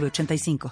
906985. 0.00 0.70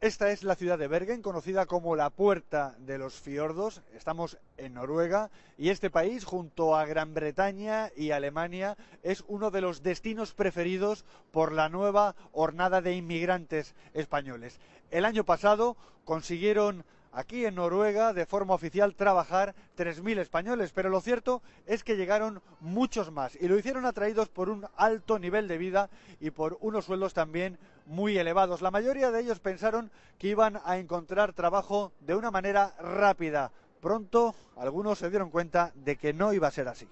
Esta 0.00 0.30
es 0.30 0.44
la 0.44 0.54
ciudad 0.54 0.78
de 0.78 0.86
Bergen, 0.86 1.22
conocida 1.22 1.66
como 1.66 1.96
la 1.96 2.10
puerta 2.10 2.76
de 2.78 2.98
los 2.98 3.14
fiordos. 3.14 3.82
Estamos 3.96 4.38
en 4.56 4.74
Noruega 4.74 5.28
y 5.56 5.70
este 5.70 5.90
país, 5.90 6.24
junto 6.24 6.76
a 6.76 6.86
Gran 6.86 7.14
Bretaña 7.14 7.90
y 7.96 8.12
Alemania, 8.12 8.76
es 9.02 9.24
uno 9.26 9.50
de 9.50 9.60
los 9.60 9.82
destinos 9.82 10.34
preferidos 10.34 11.04
por 11.32 11.50
la 11.50 11.68
nueva 11.68 12.14
hornada 12.30 12.80
de 12.80 12.94
inmigrantes 12.94 13.74
españoles. 13.92 14.60
El 14.92 15.04
año 15.04 15.24
pasado 15.24 15.76
consiguieron 16.04 16.84
aquí 17.12 17.44
en 17.44 17.56
Noruega 17.56 18.12
de 18.12 18.26
forma 18.26 18.54
oficial 18.54 18.94
trabajar 18.94 19.54
3.000 19.76 20.18
españoles, 20.18 20.72
pero 20.74 20.90
lo 20.90 21.00
cierto 21.00 21.42
es 21.66 21.84
que 21.84 21.96
llegaron 21.96 22.42
muchos 22.60 23.10
más 23.10 23.36
y 23.36 23.48
lo 23.48 23.58
hicieron 23.58 23.86
atraídos 23.86 24.28
por 24.28 24.48
un 24.48 24.66
alto 24.76 25.18
nivel 25.18 25.48
de 25.48 25.58
vida 25.58 25.90
y 26.20 26.30
por 26.30 26.58
unos 26.60 26.84
sueldos 26.84 27.14
también 27.14 27.58
muy 27.86 28.18
elevados. 28.18 28.62
La 28.62 28.70
mayoría 28.70 29.10
de 29.10 29.20
ellos 29.20 29.40
pensaron 29.40 29.90
que 30.18 30.28
iban 30.28 30.60
a 30.64 30.78
encontrar 30.78 31.32
trabajo 31.32 31.92
de 32.00 32.14
una 32.14 32.30
manera 32.30 32.74
rápida. 32.78 33.52
Pronto 33.80 34.34
algunos 34.56 34.98
se 34.98 35.10
dieron 35.10 35.30
cuenta 35.30 35.72
de 35.74 35.96
que 35.96 36.12
no 36.12 36.32
iba 36.32 36.48
a 36.48 36.52
ser 36.52 36.68
así. 36.68 36.88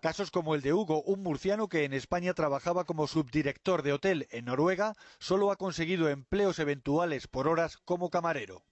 Casos 0.00 0.30
como 0.30 0.54
el 0.54 0.60
de 0.60 0.72
Hugo, 0.72 1.02
un 1.02 1.22
murciano 1.22 1.68
que 1.68 1.84
en 1.84 1.92
España 1.92 2.34
trabajaba 2.34 2.84
como 2.84 3.06
subdirector 3.06 3.82
de 3.82 3.92
hotel 3.92 4.28
en 4.30 4.44
Noruega, 4.44 4.94
solo 5.18 5.50
ha 5.50 5.56
conseguido 5.56 6.08
empleos 6.08 6.58
eventuales 6.58 7.26
por 7.26 7.48
horas 7.48 7.78
como 7.78 8.10
camarero 8.10 8.62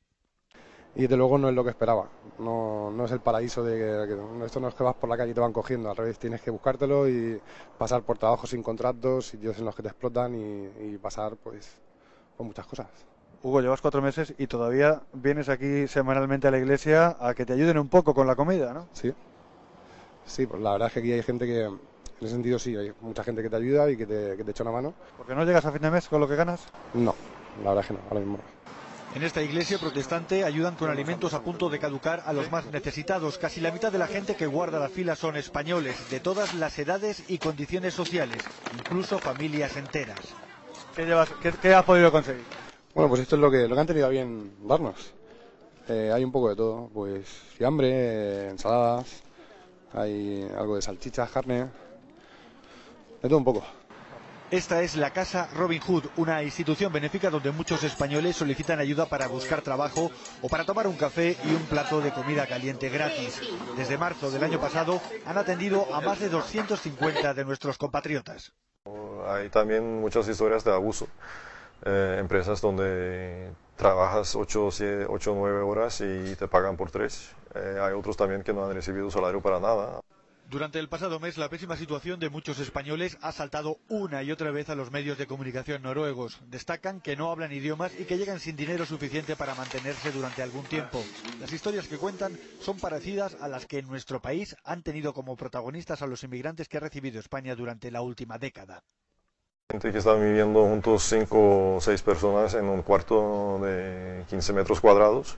y 0.97 1.07
de 1.07 1.17
luego 1.17 1.39
no 1.39 1.49
es 1.49 1.55
lo 1.55 1.65
que 1.65 1.71
esperaba. 1.71 2.09
No, 2.39 2.91
no 2.91 3.05
es 3.05 3.13
el 3.13 3.21
paraíso 3.21 3.63
de 3.65 4.07
que, 4.07 4.45
esto 4.45 4.61
no 4.61 4.69
es 4.69 4.75
que 4.75 4.85
vas 4.85 4.95
por 4.95 5.09
la 5.09 5.17
calle 5.17 5.33
y 5.33 5.35
te 5.35 5.41
van 5.41 5.53
cogiendo, 5.53 5.91
al 5.91 5.97
revés 5.97 6.19
tienes 6.19 6.41
que 6.41 6.51
buscártelo 6.51 7.09
y 7.09 7.41
pasar 7.79 8.03
por 8.03 8.19
trabajos 8.19 8.51
sin 8.51 8.63
contratos, 8.63 9.29
sitios 9.29 9.59
en 9.59 9.65
los 9.65 9.75
que 9.75 9.83
te 9.83 9.89
explotan 9.89 10.35
y, 10.35 10.99
pasar 10.99 11.37
pues 11.37 11.77
por 12.37 12.47
muchas 12.47 12.67
cosas. 12.67 12.87
Hugo, 13.43 13.61
llevas 13.61 13.83
cuatro 13.83 14.01
meses 14.01 14.33
y 14.39 14.47
todavía 14.47 15.03
vienes 15.13 15.49
aquí 15.51 15.87
semanalmente 15.87 16.49
a 16.49 16.51
la 16.51 16.59
iglesia 16.59 17.17
a 17.21 17.35
que 17.35 17.45
te 17.45 17.53
ayuden 17.53 17.79
un 17.79 17.89
poco 17.89 18.15
con 18.15 18.27
la 18.27 18.37
comida, 18.37 18.73
¿no? 18.73 18.89
Sí, 18.93 19.13
sí, 20.25 20.47
pues 20.47 20.63
la 20.63 20.73
verdad 20.73 20.89
es 20.89 20.95
que 20.95 21.01
aquí 21.01 21.13
hay 21.13 21.23
gente 21.23 21.45
que, 21.45 21.65
en 21.65 21.79
ese 22.21 22.31
sentido 22.31 22.59
sí, 22.59 22.75
hay 22.75 22.93
mucha 23.03 23.23
gente 23.23 23.43
que 23.43 23.51
te 23.51 23.57
ayuda 23.57 23.91
y 23.91 23.99
que 23.99 24.07
te, 24.07 24.37
que 24.37 24.45
te 24.45 24.53
echa 24.53 24.63
una 24.63 24.73
mano. 24.73 24.95
¿Porque 25.19 25.35
no 25.35 25.45
llegas 25.45 25.67
a 25.67 25.73
fin 25.73 25.83
de 25.83 25.91
mes 25.91 26.09
con 26.09 26.21
lo 26.21 26.29
que 26.29 26.37
ganas? 26.37 26.65
No, 26.95 27.15
la 27.63 27.71
verdad 27.71 27.85
es 27.85 27.89
que 27.89 27.95
no, 27.95 28.01
ahora 28.09 28.21
mismo 28.21 28.39
en 29.15 29.23
esta 29.23 29.43
iglesia 29.43 29.79
protestante 29.79 30.45
ayudan 30.45 30.75
con 30.75 30.91
alimentos 30.91 31.35
a 31.35 31.43
punto 31.43 31.71
de 31.71 31.79
caducar 31.79 32.25
a 32.27 32.33
los 32.33 32.51
más 32.51 32.67
necesitados. 32.67 33.39
Casi 33.39 33.61
la 33.61 33.71
mitad 33.71 33.93
de 33.93 33.99
la 33.99 34.09
gente 34.09 34.35
que 34.35 34.47
guarda 34.47 34.81
la 34.81 34.89
fila 34.89 35.15
son 35.15 35.37
españoles, 35.37 36.11
de 36.11 36.19
todas 36.19 36.55
las 36.55 36.77
edades 36.79 37.23
y 37.29 37.39
condiciones 37.39 37.95
sociales, 37.95 38.43
incluso 38.77 39.19
familias 39.21 39.77
enteras. 39.77 40.19
¿Qué, 40.97 41.07
llevas, 41.07 41.31
qué, 41.63 41.75
has 41.75 41.85
podido 41.85 42.11
conseguir? 42.11 42.45
Bueno, 42.93 43.09
pues 43.09 43.23
esto 43.23 43.37
es 43.37 43.41
lo 43.41 43.51
que, 43.51 43.69
lo 43.69 43.75
que 43.75 43.81
han 43.81 43.87
tenido 43.87 44.07
a 44.07 44.11
bien 44.11 44.53
darnos. 44.67 45.13
Eh, 45.89 46.11
hay 46.13 46.25
un 46.25 46.33
poco 46.33 46.49
de 46.49 46.57
todo, 46.57 46.91
pues 46.93 47.29
fiambre, 47.57 47.91
eh, 47.93 48.49
ensaladas, 48.51 49.23
hay 49.93 50.49
algo 50.57 50.77
de 50.77 50.83
salchichas, 50.83 51.31
carne, 51.31 51.67
de 53.23 53.29
todo 53.29 53.39
un 53.39 53.45
poco. 53.45 53.65
Esta 54.51 54.83
es 54.83 54.95
la 54.95 55.11
Casa 55.11 55.49
Robin 55.55 55.81
Hood, 55.81 56.05
una 56.17 56.43
institución 56.43 56.93
benéfica 56.93 57.31
donde 57.31 57.51
muchos 57.51 57.83
españoles 57.83 58.37
solicitan 58.37 58.79
ayuda 58.79 59.07
para 59.07 59.27
buscar 59.27 59.63
trabajo 59.63 60.11
o 60.43 60.49
para 60.49 60.65
tomar 60.65 60.87
un 60.87 60.97
café 60.97 61.37
y 61.45 61.55
un 61.55 61.63
plato 61.63 62.01
de 62.01 62.13
comida 62.13 62.47
caliente 62.47 62.91
gratis. 62.91 63.41
Desde 63.77 63.97
marzo 63.97 64.31
del 64.31 64.45
año 64.45 64.61
pasado 64.61 65.01
han 65.27 65.39
atendido 65.39 65.93
a 65.95 66.01
más 66.03 66.21
de 66.21 66.29
250 66.29 67.33
de 67.35 67.45
nuestros 67.45 67.79
compatriotas. 67.79 68.53
Hay 69.27 69.49
también 69.49 70.01
muchas 70.01 70.29
historias 70.29 70.63
de 70.63 70.73
abuso. 70.73 71.09
Eh, 71.87 72.19
empresas 72.21 72.61
donde 72.61 73.51
trabajas 73.77 74.37
8 74.37 74.69
o 75.09 75.35
9 75.35 75.61
horas 75.63 76.01
y 76.03 76.37
te 76.37 76.49
pagan 76.49 76.77
por 76.77 76.91
3. 76.91 77.35
Eh, 77.55 77.79
hay 77.81 77.95
otros 77.95 78.17
también 78.17 78.43
que 78.43 78.53
no 78.53 78.65
han 78.67 78.75
recibido 78.75 79.11
salario 79.11 79.41
para 79.41 79.59
nada. 79.59 80.01
Durante 80.55 80.79
el 80.79 80.89
pasado 80.89 81.19
mes, 81.19 81.37
la 81.37 81.49
pésima 81.49 81.77
situación 81.77 82.21
de 82.21 82.31
muchos 82.31 82.61
españoles 82.61 83.19
ha 83.23 83.33
saltado 83.33 83.79
una 83.89 84.23
y 84.23 84.31
otra 84.31 84.53
vez 84.53 84.71
a 84.71 84.77
los 84.77 84.93
medios 84.93 85.19
de 85.19 85.27
comunicación 85.27 85.83
noruegos. 85.83 86.39
Destacan 86.47 87.01
que 87.01 87.17
no 87.17 87.33
hablan 87.33 87.51
idiomas 87.51 87.91
y 87.99 88.05
que 88.05 88.19
llegan 88.19 88.39
sin 88.39 88.55
dinero 88.55 88.87
suficiente 88.87 89.35
para 89.35 89.57
mantenerse 89.57 90.13
durante 90.13 90.45
algún 90.45 90.63
tiempo. 90.67 91.03
Las 91.41 91.53
historias 91.53 91.89
que 91.89 91.99
cuentan 91.99 92.39
son 92.61 92.79
parecidas 92.79 93.37
a 93.41 93.49
las 93.49 93.67
que 93.67 93.81
en 93.81 93.89
nuestro 93.89 94.23
país 94.23 94.55
han 94.63 94.85
tenido 94.85 95.13
como 95.13 95.35
protagonistas 95.35 96.03
a 96.03 96.07
los 96.07 96.23
inmigrantes 96.23 96.69
que 96.69 96.77
ha 96.77 96.81
recibido 96.81 97.19
España 97.19 97.57
durante 97.57 97.91
la 97.91 98.03
última 98.03 98.39
década. 98.39 98.85
Gente 99.73 99.91
que 99.91 99.99
está 99.99 100.15
viviendo 100.15 100.63
juntos 100.69 101.03
cinco 101.03 101.79
o 101.79 101.81
seis 101.81 102.01
personas 102.01 102.55
en 102.55 102.67
un 102.67 102.83
cuarto 102.83 103.59
de 103.61 104.23
15 104.29 104.53
metros 104.53 104.81
cuadrados 104.81 105.37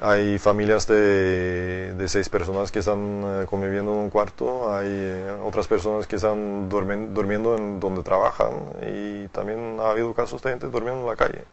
hay 0.00 0.38
familias 0.38 0.86
de, 0.86 1.94
de 1.94 2.08
seis 2.08 2.28
personas 2.28 2.70
que 2.70 2.80
están 2.80 3.22
eh, 3.24 3.46
conviviendo 3.46 3.92
en 3.92 3.98
un 3.98 4.10
cuarto, 4.10 4.74
hay 4.74 4.88
eh, 4.88 5.36
otras 5.42 5.66
personas 5.66 6.06
que 6.06 6.16
están 6.16 6.68
durmiendo 6.68 7.56
en 7.56 7.80
donde 7.80 8.02
trabajan 8.02 8.52
y 8.82 9.28
también 9.28 9.78
ha 9.80 9.90
habido 9.90 10.12
casos 10.14 10.42
de 10.42 10.50
gente 10.50 10.66
durmiendo 10.66 11.00
en 11.00 11.06
la 11.06 11.16
calle. 11.16 11.44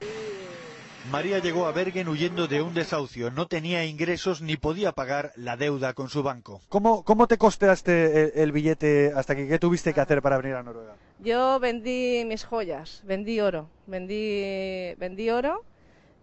María 1.11 1.39
llegó 1.39 1.67
a 1.67 1.71
Bergen 1.73 2.07
huyendo 2.07 2.47
de 2.47 2.61
un 2.61 2.73
desahucio, 2.73 3.29
no 3.29 3.47
tenía 3.47 3.85
ingresos 3.85 4.41
ni 4.41 4.55
podía 4.55 4.93
pagar 4.93 5.33
la 5.35 5.57
deuda 5.57 5.93
con 5.93 6.09
su 6.09 6.23
banco. 6.23 6.61
¿Cómo, 6.69 7.03
cómo 7.03 7.27
te 7.27 7.37
costeaste 7.37 8.41
el, 8.41 8.51
billete 8.53 9.11
hasta 9.13 9.33
aquí? 9.33 9.47
¿Qué 9.47 9.59
tuviste 9.59 9.93
que 9.93 9.99
hacer 9.99 10.21
para 10.21 10.37
venir 10.37 10.55
a 10.55 10.63
Noruega? 10.63 10.95
Yo 11.19 11.59
vendí 11.59 12.23
mis 12.25 12.45
joyas, 12.45 13.01
vendí 13.05 13.41
oro, 13.41 13.69
vendí, 13.85 14.95
vendí 14.97 15.29
oro 15.29 15.63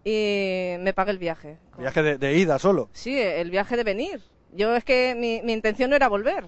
y 0.03 0.75
me 0.79 0.93
pagué 0.93 1.11
el 1.11 1.17
viaje. 1.17 1.57
¿Viaje 1.77 2.17
de, 2.17 2.33
ida 2.37 2.59
solo? 2.59 2.89
Sí, 2.93 3.19
el 3.19 3.51
viaje 3.51 3.77
de 3.77 3.83
venir. 3.83 4.21
Yo 4.53 4.75
es 4.75 4.83
que 4.83 5.15
mi, 5.15 5.41
mi 5.41 5.53
intención 5.53 5.89
no 5.89 5.95
era 5.95 6.09
volver. 6.09 6.45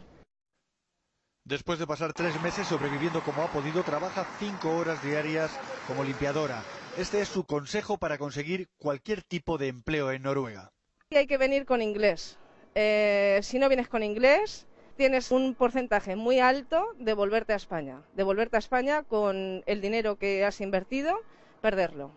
Después 1.46 1.78
de 1.78 1.88
pasar 1.88 2.14
tres 2.14 2.42
meses 2.42 2.68
sobreviviendo 2.68 3.22
como 3.22 3.42
ha 3.42 3.52
podido, 3.52 3.84
trabaja 3.84 4.26
cinco 4.40 4.78
horas 4.78 5.04
diarias 5.04 5.52
como 5.88 6.04
limpiadora. 6.04 6.64
Este 6.98 7.22
es 7.22 7.28
su 7.28 7.44
consejo 7.44 7.98
para 7.98 8.18
conseguir 8.18 8.70
cualquier 8.78 9.24
tipo 9.24 9.58
de 9.58 9.68
empleo 9.68 10.12
en 10.12 10.24
Noruega. 10.24 10.70
Hay 11.12 11.28
que 11.28 11.38
venir 11.38 11.66
con 11.66 11.82
inglés. 11.82 12.38
Eh, 12.76 13.40
si 13.44 13.60
no 13.60 13.68
vienes 13.68 13.90
con 13.90 14.04
inglés, 14.04 14.68
tienes 14.96 15.32
un 15.32 15.54
porcentaje 15.54 16.16
muy 16.16 16.40
alto 16.40 16.88
de 16.98 17.14
volverte 17.14 17.54
a 17.54 17.58
España. 17.58 18.02
De 18.16 18.24
volverte 18.24 18.56
a 18.56 18.60
España 18.60 19.04
con 19.04 19.64
el 19.66 19.82
dinero 19.82 20.18
que 20.18 20.46
has 20.46 20.62
invertido, 20.62 21.20
perderlo 21.62 22.12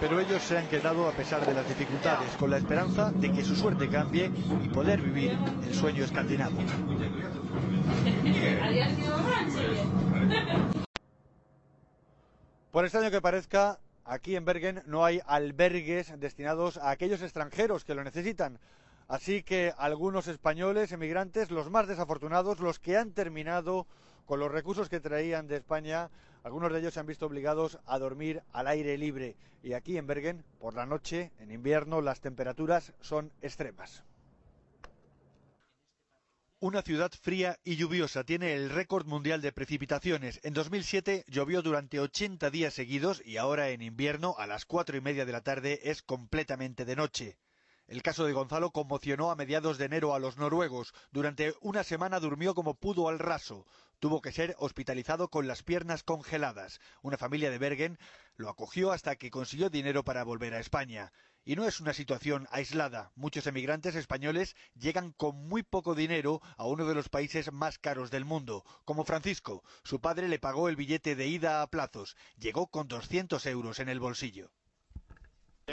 pero 0.00 0.20
ellos 0.20 0.42
se 0.42 0.56
han 0.58 0.68
quedado 0.68 1.08
a 1.08 1.12
pesar 1.12 1.44
de 1.44 1.54
las 1.54 1.66
dificultades, 1.66 2.30
con 2.36 2.50
la 2.50 2.58
esperanza 2.58 3.10
de 3.12 3.32
que 3.32 3.44
su 3.44 3.56
suerte 3.56 3.88
cambie 3.88 4.30
y 4.62 4.68
poder 4.68 5.00
vivir 5.00 5.36
el 5.66 5.74
sueño 5.74 6.04
escandinavo. 6.04 6.58
Por 12.70 12.84
extraño 12.84 13.10
que 13.10 13.20
parezca, 13.20 13.80
aquí 14.04 14.36
en 14.36 14.44
Bergen 14.44 14.82
no 14.86 15.04
hay 15.04 15.20
albergues 15.26 16.12
destinados 16.20 16.76
a 16.76 16.90
aquellos 16.90 17.22
extranjeros 17.22 17.84
que 17.84 17.94
lo 17.94 18.04
necesitan. 18.04 18.58
Así 19.08 19.42
que 19.42 19.72
algunos 19.78 20.28
españoles 20.28 20.92
emigrantes, 20.92 21.50
los 21.50 21.70
más 21.70 21.88
desafortunados, 21.88 22.60
los 22.60 22.78
que 22.78 22.96
han 22.98 23.12
terminado 23.12 23.86
con 24.26 24.38
los 24.38 24.52
recursos 24.52 24.90
que 24.90 25.00
traían 25.00 25.48
de 25.48 25.56
España, 25.56 26.10
algunos 26.42 26.72
de 26.72 26.80
ellos 26.80 26.94
se 26.94 27.00
han 27.00 27.06
visto 27.06 27.26
obligados 27.26 27.78
a 27.86 27.98
dormir 27.98 28.42
al 28.52 28.68
aire 28.68 28.96
libre. 28.98 29.36
Y 29.62 29.72
aquí 29.72 29.96
en 29.98 30.06
Bergen, 30.06 30.44
por 30.60 30.74
la 30.74 30.86
noche, 30.86 31.32
en 31.38 31.50
invierno, 31.50 32.00
las 32.00 32.20
temperaturas 32.20 32.92
son 33.00 33.32
extremas. 33.42 34.04
Una 36.60 36.82
ciudad 36.82 37.12
fría 37.12 37.56
y 37.62 37.76
lluviosa 37.76 38.24
tiene 38.24 38.54
el 38.54 38.70
récord 38.70 39.06
mundial 39.06 39.40
de 39.40 39.52
precipitaciones. 39.52 40.40
En 40.42 40.54
2007 40.54 41.24
llovió 41.28 41.62
durante 41.62 42.00
80 42.00 42.50
días 42.50 42.74
seguidos 42.74 43.22
y 43.24 43.36
ahora 43.36 43.70
en 43.70 43.80
invierno 43.80 44.34
a 44.38 44.48
las 44.48 44.64
cuatro 44.64 44.96
y 44.96 45.00
media 45.00 45.24
de 45.24 45.30
la 45.30 45.42
tarde 45.42 45.78
es 45.84 46.02
completamente 46.02 46.84
de 46.84 46.96
noche. 46.96 47.38
El 47.88 48.02
caso 48.02 48.26
de 48.26 48.34
Gonzalo 48.34 48.70
conmocionó 48.70 49.30
a 49.30 49.34
mediados 49.34 49.78
de 49.78 49.86
enero 49.86 50.14
a 50.14 50.18
los 50.18 50.36
noruegos. 50.36 50.92
Durante 51.10 51.54
una 51.62 51.82
semana 51.84 52.20
durmió 52.20 52.54
como 52.54 52.74
pudo 52.74 53.08
al 53.08 53.18
raso. 53.18 53.64
Tuvo 53.98 54.20
que 54.20 54.30
ser 54.30 54.54
hospitalizado 54.58 55.28
con 55.28 55.46
las 55.46 55.62
piernas 55.62 56.02
congeladas. 56.02 56.82
Una 57.00 57.16
familia 57.16 57.50
de 57.50 57.56
Bergen 57.56 57.98
lo 58.36 58.50
acogió 58.50 58.92
hasta 58.92 59.16
que 59.16 59.30
consiguió 59.30 59.70
dinero 59.70 60.04
para 60.04 60.22
volver 60.22 60.52
a 60.52 60.60
España. 60.60 61.12
Y 61.46 61.56
no 61.56 61.66
es 61.66 61.80
una 61.80 61.94
situación 61.94 62.46
aislada. 62.50 63.10
Muchos 63.14 63.46
emigrantes 63.46 63.94
españoles 63.94 64.54
llegan 64.74 65.12
con 65.12 65.48
muy 65.48 65.62
poco 65.62 65.94
dinero 65.94 66.42
a 66.58 66.66
uno 66.66 66.84
de 66.84 66.94
los 66.94 67.08
países 67.08 67.50
más 67.52 67.78
caros 67.78 68.10
del 68.10 68.26
mundo, 68.26 68.66
como 68.84 69.06
Francisco. 69.06 69.64
Su 69.82 69.98
padre 69.98 70.28
le 70.28 70.38
pagó 70.38 70.68
el 70.68 70.76
billete 70.76 71.16
de 71.16 71.26
ida 71.26 71.62
a 71.62 71.66
plazos. 71.68 72.18
Llegó 72.36 72.66
con 72.66 72.86
200 72.86 73.46
euros 73.46 73.80
en 73.80 73.88
el 73.88 73.98
bolsillo. 73.98 74.50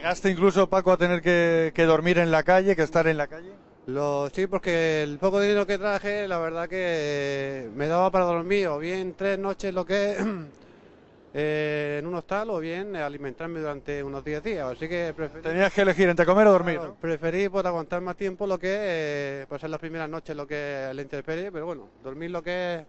¿Llegaste 0.05 0.29
incluso, 0.29 0.69
Paco, 0.69 0.91
a 0.91 0.97
tener 0.97 1.19
que, 1.19 1.71
que 1.73 1.83
dormir 1.85 2.19
en 2.19 2.29
la 2.29 2.43
calle, 2.43 2.75
que 2.75 2.83
estar 2.83 3.07
en 3.07 3.17
la 3.17 3.25
calle? 3.25 3.49
Lo, 3.87 4.29
sí, 4.29 4.45
porque 4.45 5.01
el 5.01 5.17
poco 5.17 5.41
dinero 5.41 5.65
que 5.65 5.79
traje, 5.79 6.27
la 6.27 6.37
verdad 6.37 6.69
que 6.69 7.67
me 7.75 7.87
daba 7.87 8.11
para 8.11 8.25
dormir, 8.25 8.67
o 8.67 8.77
bien 8.77 9.15
tres 9.17 9.39
noches 9.39 9.73
lo 9.73 9.83
que 9.83 10.15
eh, 11.33 11.97
en 11.97 12.05
un 12.05 12.13
hostal, 12.13 12.51
o 12.51 12.59
bien 12.59 12.95
alimentarme 12.95 13.61
durante 13.61 14.03
unos 14.03 14.23
10 14.23 14.43
días. 14.43 14.73
Así 14.77 14.87
que 14.87 15.11
preferí, 15.17 15.41
Tenías 15.41 15.73
que 15.73 15.81
elegir 15.81 16.07
entre 16.07 16.23
comer 16.23 16.45
o 16.45 16.51
dormir. 16.51 16.75
claro, 16.75 16.89
¿no? 16.91 17.01
preferí 17.01 17.49
pues, 17.49 17.65
aguantar 17.65 18.01
más 18.01 18.15
tiempo 18.15 18.45
lo 18.45 18.59
que 18.59 18.67
eh, 18.69 19.45
pues 19.49 19.63
en 19.63 19.71
las 19.71 19.79
primeras 19.79 20.07
noches 20.07 20.35
lo 20.35 20.45
que 20.45 20.89
es 20.91 20.95
la 20.95 21.01
intemperie, 21.01 21.51
pero 21.51 21.65
bueno, 21.65 21.89
dormir 22.03 22.29
lo 22.29 22.43
que 22.43 22.75
es 22.75 22.85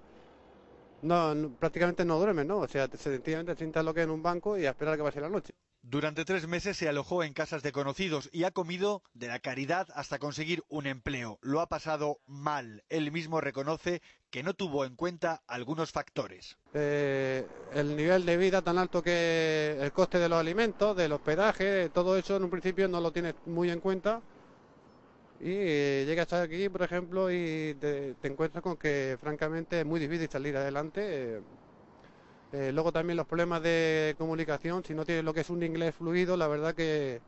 no, 1.03 1.35
no- 1.35 1.51
prácticamente 1.57 2.05
no 2.05 2.19
duermes, 2.19 2.47
¿no? 2.47 2.59
O 2.59 2.69
sea, 2.69 2.89
te- 2.89 2.97
sencillamente 2.99 3.53
te 3.55 3.59
sientas 3.59 3.85
lo 3.85 3.95
que 3.95 4.03
en 4.03 4.11
un 4.11 4.23
banco 4.23 4.59
y 4.59 4.67
a 4.67 4.71
esperar 4.71 4.95
a 4.95 4.97
que 4.97 5.03
pase 5.03 5.21
la 5.21 5.29
noche. 5.29 5.53
Durante 5.83 6.25
tres 6.25 6.49
meses 6.49 6.77
se 6.77 6.89
alojó 6.89 7.23
en 7.23 7.33
casas 7.33 7.63
de 7.63 7.71
conocidos 7.71 8.29
y 8.33 8.43
ha 8.43 8.51
comido 8.51 9.03
de 9.15 9.29
la 9.29 9.39
caridad 9.39 9.87
hasta 9.95 10.19
conseguir 10.19 10.65
un 10.69 10.87
empleo. 10.87 11.39
Lo 11.43 11.61
ha 11.61 11.69
pasado 11.69 12.19
mal. 12.27 12.83
Él 12.89 13.13
mismo 13.13 13.41
reconoce 13.41 14.03
que 14.31 14.43
no 14.43 14.55
tuvo 14.55 14.85
en 14.85 14.97
cuenta 14.97 15.43
algunos 15.47 15.93
factores. 15.93 16.57
Eh, 16.75 17.47
el 17.73 17.95
nivel 17.97 18.27
de 18.27 18.37
vida 18.37 18.63
tan 18.63 18.79
alto 18.79 19.01
que 19.01 19.79
el 19.81 19.93
coste 19.93 20.19
de 20.19 20.29
los 20.29 20.41
alimentos, 20.41 20.97
del 20.97 21.13
hospedaje, 21.13 21.89
todo 21.91 22.17
eso 22.19 22.35
en 22.37 22.43
un 22.43 22.51
principio 22.51 22.89
no 22.89 23.01
lo 23.01 23.13
tienes 23.13 23.35
muy 23.47 23.71
en 23.71 23.79
cuenta. 23.79 24.21
Y 25.41 25.51
eh, 25.51 26.05
llegas 26.07 26.33
aquí, 26.33 26.69
por 26.69 26.83
ejemplo, 26.83 27.31
y 27.31 27.75
te, 27.81 28.15
encuentras 28.23 28.63
con 28.63 28.77
que 28.77 29.19
francamente 29.21 29.81
es 29.81 29.87
muy 29.87 30.01
difícil 30.01 30.29
salir 30.31 30.57
adelante. 30.57 31.03
Eh, 31.05 31.41
eh, 32.53 32.73
luego 32.73 32.93
también 32.93 33.17
los 33.17 33.27
problemas 33.27 33.63
de 33.63 34.15
comunicación, 34.19 34.83
si 34.85 34.95
no 34.95 35.05
tienes 35.05 35.25
lo 35.25 35.35
que 35.35 35.41
es 35.41 35.51
un 35.51 35.63
inglés 35.63 35.95
fluido, 35.95 36.37
la 36.37 36.49
verdad 36.49 36.75
que 36.75 37.21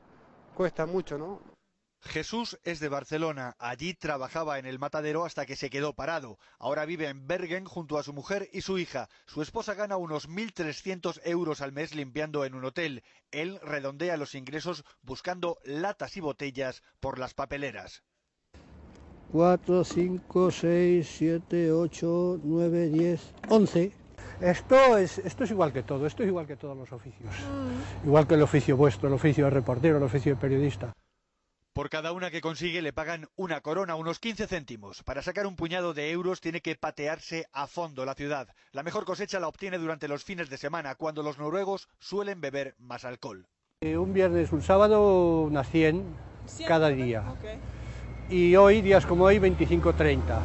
cuesta 0.54 0.86
mucho, 0.86 1.18
¿no? 1.18 1.57
Jesús 2.00 2.58
es 2.64 2.80
de 2.80 2.88
Barcelona. 2.88 3.54
Allí 3.58 3.94
trabajaba 3.94 4.58
en 4.58 4.66
el 4.66 4.78
matadero 4.78 5.24
hasta 5.24 5.46
que 5.46 5.56
se 5.56 5.70
quedó 5.70 5.94
parado. 5.94 6.38
Ahora 6.58 6.86
vive 6.86 7.08
en 7.08 7.26
Bergen 7.26 7.64
junto 7.64 7.98
a 7.98 8.02
su 8.02 8.12
mujer 8.12 8.48
y 8.52 8.62
su 8.62 8.78
hija. 8.78 9.08
Su 9.26 9.42
esposa 9.42 9.74
gana 9.74 9.96
unos 9.96 10.28
1.300 10.28 11.20
euros 11.24 11.60
al 11.60 11.72
mes 11.72 11.94
limpiando 11.94 12.44
en 12.44 12.54
un 12.54 12.64
hotel. 12.64 13.02
Él 13.30 13.60
redondea 13.62 14.16
los 14.16 14.34
ingresos 14.34 14.84
buscando 15.02 15.58
latas 15.64 16.16
y 16.16 16.20
botellas 16.20 16.82
por 17.00 17.18
las 17.18 17.34
papeleras. 17.34 18.02
4, 19.32 19.84
5, 19.84 20.50
6, 20.50 21.14
7, 21.18 21.72
8, 21.72 22.40
9, 22.42 22.88
10, 22.88 23.34
11. 23.50 23.92
Esto 24.40 24.96
es, 24.96 25.18
esto 25.18 25.44
es 25.44 25.50
igual 25.50 25.72
que 25.72 25.82
todo, 25.82 26.06
esto 26.06 26.22
es 26.22 26.28
igual 26.28 26.46
que 26.46 26.56
todos 26.56 26.76
los 26.76 26.90
oficios. 26.92 27.28
Igual 28.04 28.26
que 28.26 28.34
el 28.34 28.42
oficio 28.42 28.76
vuestro, 28.76 29.08
el 29.08 29.14
oficio 29.14 29.44
de 29.44 29.50
reportero, 29.50 29.98
el 29.98 30.02
oficio 30.04 30.34
de 30.34 30.40
periodista. 30.40 30.92
Por 31.78 31.90
cada 31.90 32.10
una 32.10 32.32
que 32.32 32.40
consigue 32.40 32.82
le 32.82 32.92
pagan 32.92 33.28
una 33.36 33.60
corona, 33.60 33.94
unos 33.94 34.18
15 34.18 34.48
céntimos. 34.48 35.04
Para 35.04 35.22
sacar 35.22 35.46
un 35.46 35.54
puñado 35.54 35.94
de 35.94 36.10
euros 36.10 36.40
tiene 36.40 36.60
que 36.60 36.74
patearse 36.74 37.46
a 37.52 37.68
fondo 37.68 38.04
la 38.04 38.14
ciudad. 38.14 38.48
La 38.72 38.82
mejor 38.82 39.04
cosecha 39.04 39.38
la 39.38 39.46
obtiene 39.46 39.78
durante 39.78 40.08
los 40.08 40.24
fines 40.24 40.50
de 40.50 40.56
semana, 40.56 40.96
cuando 40.96 41.22
los 41.22 41.38
noruegos 41.38 41.88
suelen 42.00 42.40
beber 42.40 42.74
más 42.80 43.04
alcohol. 43.04 43.46
Eh, 43.80 43.96
un 43.96 44.12
viernes, 44.12 44.50
un 44.50 44.60
sábado, 44.60 45.42
unas 45.42 45.70
100 45.70 46.02
cada 46.66 46.88
día. 46.88 47.22
Y 48.28 48.56
hoy, 48.56 48.82
días 48.82 49.06
como 49.06 49.26
hoy, 49.26 49.38
25, 49.38 49.92
30. 49.92 50.42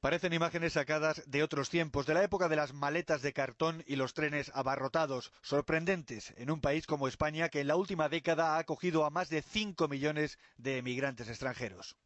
Parecen 0.00 0.32
imágenes 0.32 0.72
sacadas 0.72 1.22
de 1.26 1.42
otros 1.42 1.68
tiempos, 1.68 2.06
de 2.06 2.14
la 2.14 2.24
época 2.24 2.48
de 2.48 2.56
las 2.56 2.72
maletas 2.72 3.20
de 3.20 3.34
cartón 3.34 3.84
y 3.86 3.96
los 3.96 4.14
trenes 4.14 4.50
abarrotados, 4.54 5.30
sorprendentes 5.42 6.32
en 6.38 6.50
un 6.50 6.62
país 6.62 6.86
como 6.86 7.06
España 7.06 7.50
que 7.50 7.60
en 7.60 7.66
la 7.66 7.76
última 7.76 8.08
década 8.08 8.54
ha 8.54 8.58
acogido 8.58 9.04
a 9.04 9.10
más 9.10 9.28
de 9.28 9.42
5 9.42 9.88
millones 9.88 10.38
de 10.56 10.78
emigrantes 10.78 11.28
extranjeros. 11.28 11.98